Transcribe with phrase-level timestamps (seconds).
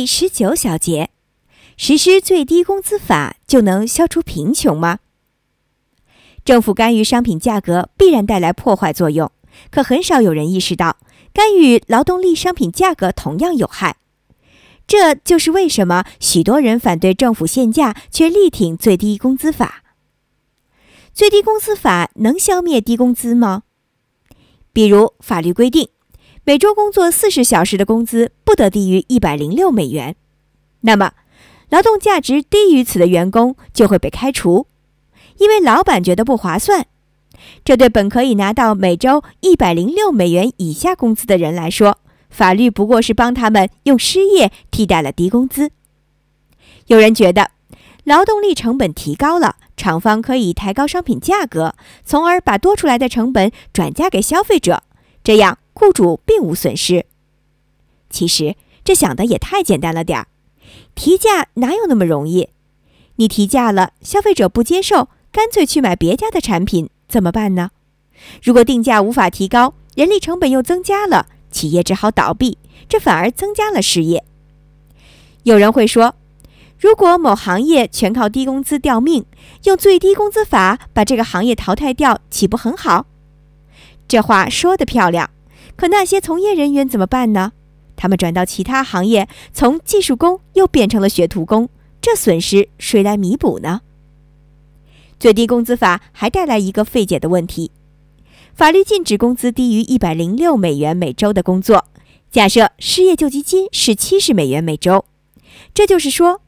[0.00, 1.10] 第十九小节，
[1.76, 5.00] 实施最低工资法就能消除贫穷吗？
[6.42, 9.30] 政府干预商品价格必然带来破坏作用，
[9.70, 10.96] 可很少有人意识到，
[11.34, 13.96] 干预劳动力商品价格同样有害。
[14.86, 19.84] 这就是为什么许多人反对政府限价，却力挺最低工资法。
[21.12, 23.64] 最低工资法能消灭低工资吗？
[24.72, 25.90] 比如法律规定，
[26.44, 30.16] 每周工作四十小时的工资不得低于一百零六美元，
[30.80, 31.12] 那么
[31.68, 34.66] 劳动价值低于此的员工就会被开除，
[35.36, 36.86] 因为老板觉得不划算。
[37.64, 41.98] 这对本可以拿到每周一百零六美元以下工资的人来说，
[42.30, 45.70] 法律不过是帮他们用失业替代了低工资。
[46.86, 47.52] 有人觉得，
[48.04, 54.82] 劳动力成本提高了，厂方可以抬高商品价格，从而把多出来的成本转嫁给消费者，
[55.22, 57.06] 这样雇主并无损失。
[58.10, 60.26] 其实这想的也太简单了点儿，
[60.94, 62.50] 提价哪有那么容易？
[63.16, 67.70] 你提价了，消费者不接受，干脆去买别家的产品，怎么办呢？
[68.42, 71.26] 如果定价无法提高，人力成本又增加了。
[71.50, 74.24] 企业只好倒闭，这反而增加了失业。
[75.44, 76.14] 有人会说，
[76.78, 79.24] 如果某行业全靠低工资吊命，
[79.64, 83.06] 用最低工资法把这个行业淘汰掉，岂不很好？
[84.06, 85.30] 这话说得漂亮，
[85.80, 87.52] 可那些从业人员怎么办呢？
[87.96, 91.70] 他们转到其他行业，从技术工又变成了学徒工，
[92.02, 93.80] 这损失谁来弥补呢？
[95.18, 97.70] 最低工资法还带来一个费解的问题。
[98.52, 101.86] 法律禁止工资低于一百零六美元每周的工作。
[102.30, 105.06] 假设失业救济金是七十美元每周，
[105.72, 106.42] 这就是说，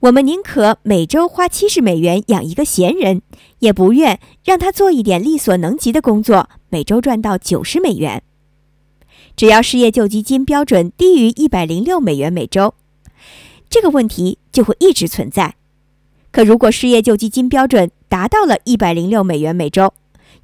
[0.00, 3.20] 我们宁可每周花七十美元养一个闲人，
[3.58, 8.22] 也不愿让他做一点力所能及的工作，每周赚到九十美元。
[9.38, 12.74] 只要失业救济金标准低于一百零六美元每周，
[13.70, 15.54] 这个问题就会一直存在。
[16.32, 19.94] 可如果失业救济金标准达到了一百零六美元每周，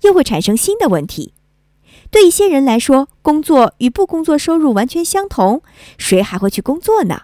[0.02, 1.32] 又会产生新的问题。
[2.12, 5.60] 对一些人来说，工作与不工作收入完全相同，
[5.98, 7.22] 谁还会去工作呢？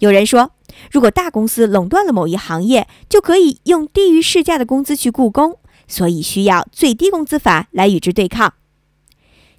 [0.00, 0.50] 有人说，
[0.90, 5.56] 如果大公司垄断了某一行业，就可以用低于市价的工资去雇工，
[5.88, 8.52] 所以需要最低工资法来与之对抗。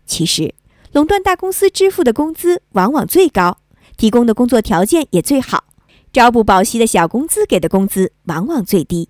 [0.06, 0.54] 其实，
[0.94, 3.58] 垄断大公司支付的工资往往最高，
[3.98, 5.64] 提供的工作条件也最好；
[6.14, 9.10] 朝不保夕的小公司给的工资往往最低。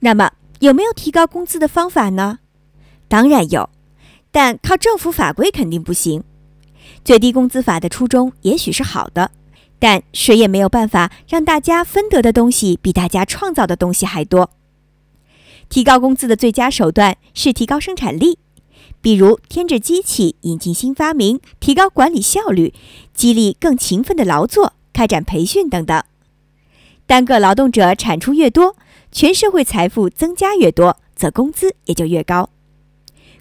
[0.00, 2.40] 那么，有没有提高工资的方法呢？
[3.08, 3.70] 当然有，
[4.30, 6.22] 但靠政府法规肯定不行。
[7.02, 9.30] 最低工资法的初衷也许是好的，
[9.78, 14.50] 但谁也没有办法让大家分得的东西比大家创造的东西还多。
[15.70, 18.38] 提高工资的最佳手段是提高生产力，
[19.00, 22.74] 比如添置机器、引进新发明、提高管理效率、
[23.14, 26.02] 激励更勤奋的劳作、开展培训等等。
[27.06, 28.76] 单个劳动者产出越多。
[29.12, 32.48] 全社会财富增加越多，则工资也就越高。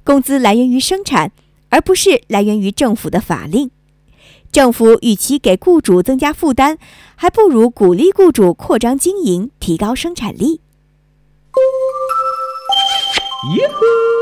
[0.03, 1.31] 工资来源于生产，
[1.69, 3.69] 而不是来源于政府的法令。
[4.51, 6.79] 政府与其给雇主增加负担，
[7.15, 10.61] 还不如鼓励雇主扩张经营，提高生产力。
[13.55, 14.18] 耶呼！